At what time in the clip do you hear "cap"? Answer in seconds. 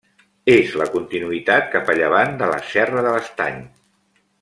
1.75-1.93